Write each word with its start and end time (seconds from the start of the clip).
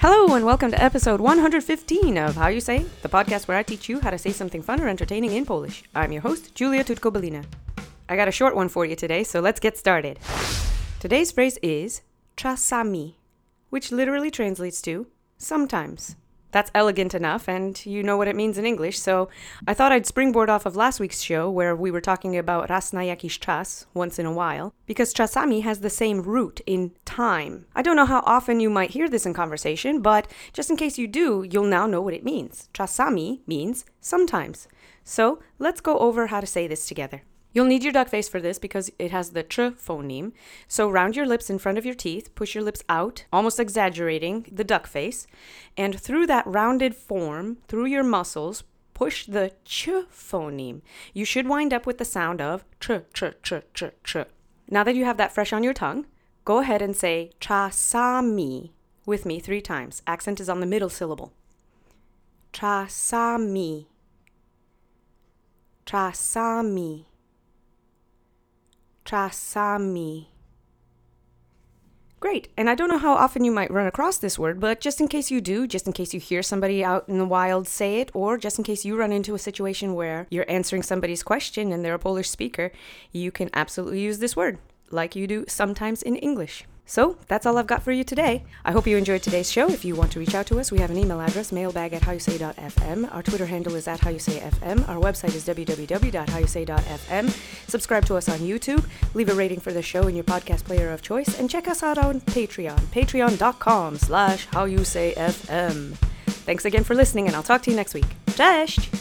Hello, 0.00 0.34
and 0.34 0.44
welcome 0.44 0.70
to 0.70 0.82
episode 0.82 1.22
115 1.22 2.18
of 2.18 2.36
How 2.36 2.48
You 2.48 2.60
Say, 2.60 2.84
the 3.00 3.08
podcast 3.08 3.48
where 3.48 3.56
I 3.56 3.62
teach 3.62 3.88
you 3.88 3.98
how 4.00 4.10
to 4.10 4.18
say 4.18 4.30
something 4.30 4.60
fun 4.60 4.78
or 4.80 4.88
entertaining 4.88 5.32
in 5.32 5.46
Polish. 5.46 5.84
I'm 5.94 6.12
your 6.12 6.20
host, 6.20 6.54
Julia 6.54 6.84
Tutko-Belina. 6.84 7.44
I 8.06 8.14
got 8.14 8.28
a 8.28 8.32
short 8.32 8.54
one 8.54 8.68
for 8.68 8.84
you 8.84 8.94
today, 8.94 9.24
so 9.24 9.40
let's 9.40 9.58
get 9.58 9.78
started. 9.78 10.18
Today's 11.00 11.32
phrase 11.32 11.56
is 11.62 12.02
czasami, 12.36 13.14
which 13.70 13.90
literally 13.90 14.30
translates 14.30 14.82
to 14.82 15.06
sometimes. 15.38 16.14
That's 16.56 16.70
elegant 16.74 17.12
enough, 17.12 17.50
and 17.50 17.84
you 17.84 18.02
know 18.02 18.16
what 18.16 18.28
it 18.28 18.34
means 18.34 18.56
in 18.56 18.64
English, 18.64 18.98
so 18.98 19.28
I 19.66 19.74
thought 19.74 19.92
I'd 19.92 20.06
springboard 20.06 20.48
off 20.48 20.64
of 20.64 20.74
last 20.74 20.98
week's 20.98 21.20
show 21.20 21.50
where 21.50 21.76
we 21.76 21.90
were 21.90 22.00
talking 22.00 22.34
about 22.34 22.70
raz 22.70 22.94
na 22.94 23.00
jakiś 23.02 23.38
czas, 23.38 23.84
once 23.92 24.18
in 24.18 24.24
a 24.24 24.32
while, 24.32 24.72
because 24.86 25.12
czasami 25.12 25.60
has 25.60 25.80
the 25.80 25.90
same 25.90 26.22
root 26.22 26.62
in 26.64 26.92
time. 27.04 27.66
I 27.74 27.82
don't 27.82 27.94
know 27.94 28.06
how 28.06 28.22
often 28.24 28.58
you 28.58 28.70
might 28.70 28.92
hear 28.92 29.06
this 29.06 29.26
in 29.26 29.34
conversation, 29.34 30.00
but 30.00 30.28
just 30.54 30.70
in 30.70 30.78
case 30.78 30.96
you 30.96 31.06
do, 31.06 31.44
you'll 31.46 31.68
now 31.68 31.86
know 31.86 32.00
what 32.00 32.14
it 32.14 32.24
means. 32.24 32.70
Czasami 32.72 33.40
means 33.46 33.84
sometimes. 34.00 34.66
So 35.04 35.40
let's 35.58 35.82
go 35.82 35.98
over 35.98 36.28
how 36.28 36.40
to 36.40 36.46
say 36.46 36.66
this 36.66 36.86
together. 36.86 37.20
You'll 37.56 37.64
need 37.64 37.84
your 37.84 37.92
duck 37.94 38.10
face 38.10 38.28
for 38.28 38.38
this 38.38 38.58
because 38.58 38.90
it 38.98 39.12
has 39.12 39.30
the 39.30 39.42
tr 39.42 39.68
phoneme. 39.82 40.32
So 40.68 40.90
round 40.90 41.16
your 41.16 41.24
lips 41.24 41.48
in 41.48 41.58
front 41.58 41.78
of 41.78 41.86
your 41.86 41.94
teeth, 41.94 42.34
push 42.34 42.54
your 42.54 42.62
lips 42.62 42.84
out, 42.86 43.24
almost 43.32 43.58
exaggerating 43.58 44.44
the 44.52 44.62
duck 44.62 44.86
face, 44.86 45.26
and 45.74 45.98
through 45.98 46.26
that 46.26 46.46
rounded 46.46 46.94
form, 46.94 47.56
through 47.66 47.86
your 47.86 48.02
muscles, 48.02 48.62
push 48.92 49.24
the 49.24 49.52
ch 49.64 49.88
phoneme. 50.12 50.82
You 51.14 51.24
should 51.24 51.48
wind 51.48 51.72
up 51.72 51.86
with 51.86 51.96
the 51.96 52.04
sound 52.04 52.42
of 52.42 52.62
tr 52.78 52.96
tr 53.14 53.28
tr 53.42 53.60
tr 53.72 53.86
tr. 54.04 54.20
Now 54.68 54.84
that 54.84 54.94
you 54.94 55.06
have 55.06 55.16
that 55.16 55.32
fresh 55.32 55.54
on 55.54 55.64
your 55.64 55.72
tongue, 55.72 56.04
go 56.44 56.58
ahead 56.58 56.82
and 56.82 56.94
say 56.94 57.30
czasami 57.40 58.72
with 59.06 59.24
me 59.24 59.40
three 59.40 59.62
times. 59.62 60.02
Accent 60.06 60.40
is 60.40 60.50
on 60.50 60.60
the 60.60 60.66
middle 60.66 60.90
syllable. 60.90 61.32
Czasami. 62.52 63.86
Czasami. 65.86 67.06
Czasami. 69.06 70.28
Great. 72.18 72.48
And 72.56 72.68
I 72.68 72.74
don't 72.74 72.88
know 72.88 72.98
how 72.98 73.12
often 73.14 73.44
you 73.44 73.52
might 73.52 73.70
run 73.70 73.86
across 73.86 74.18
this 74.18 74.38
word, 74.38 74.58
but 74.58 74.80
just 74.80 75.00
in 75.00 75.06
case 75.06 75.30
you 75.30 75.40
do, 75.40 75.66
just 75.66 75.86
in 75.86 75.92
case 75.92 76.12
you 76.12 76.18
hear 76.18 76.42
somebody 76.42 76.82
out 76.82 77.08
in 77.08 77.18
the 77.18 77.26
wild 77.26 77.68
say 77.68 78.00
it, 78.00 78.10
or 78.14 78.36
just 78.36 78.58
in 78.58 78.64
case 78.64 78.84
you 78.84 78.96
run 78.96 79.12
into 79.12 79.34
a 79.34 79.38
situation 79.38 79.94
where 79.94 80.26
you're 80.30 80.50
answering 80.50 80.82
somebody's 80.82 81.22
question 81.22 81.72
and 81.72 81.84
they're 81.84 81.94
a 81.94 81.98
Polish 81.98 82.30
speaker, 82.30 82.72
you 83.12 83.30
can 83.30 83.50
absolutely 83.52 84.00
use 84.00 84.18
this 84.18 84.34
word, 84.34 84.58
like 84.90 85.14
you 85.14 85.26
do 85.26 85.44
sometimes 85.46 86.02
in 86.02 86.16
English. 86.16 86.64
So 86.86 87.16
that's 87.26 87.44
all 87.44 87.58
I've 87.58 87.66
got 87.66 87.82
for 87.82 87.90
you 87.90 88.04
today. 88.04 88.44
I 88.64 88.72
hope 88.72 88.86
you 88.86 88.96
enjoyed 88.96 89.22
today's 89.22 89.50
show. 89.50 89.68
If 89.68 89.84
you 89.84 89.96
want 89.96 90.12
to 90.12 90.20
reach 90.20 90.34
out 90.34 90.46
to 90.46 90.60
us, 90.60 90.70
we 90.70 90.78
have 90.78 90.90
an 90.90 90.96
email 90.96 91.20
address, 91.20 91.50
mailbag 91.50 91.92
at 91.92 92.02
howyousay.fm. 92.02 93.12
Our 93.12 93.22
Twitter 93.22 93.46
handle 93.46 93.74
is 93.74 93.88
at 93.88 94.00
howyousayfm. 94.00 94.88
Our 94.88 94.96
website 94.96 95.34
is 95.34 95.46
www.howyousay.fm. 95.46 97.68
Subscribe 97.68 98.04
to 98.06 98.16
us 98.16 98.28
on 98.28 98.38
YouTube. 98.38 98.86
Leave 99.14 99.28
a 99.28 99.34
rating 99.34 99.60
for 99.60 99.72
the 99.72 99.82
show 99.82 100.06
in 100.06 100.14
your 100.14 100.24
podcast 100.24 100.64
player 100.64 100.92
of 100.92 101.02
choice. 101.02 101.38
And 101.38 101.50
check 101.50 101.66
us 101.66 101.82
out 101.82 101.98
on 101.98 102.20
Patreon, 102.20 102.78
patreon.com 102.86 103.98
slash 103.98 104.46
howyousayfm. 104.48 105.96
Thanks 106.46 106.64
again 106.64 106.84
for 106.84 106.94
listening, 106.94 107.26
and 107.26 107.34
I'll 107.34 107.42
talk 107.42 107.62
to 107.62 107.70
you 107.70 107.76
next 107.76 107.94
week. 107.94 108.06
Cześć! 108.36 108.95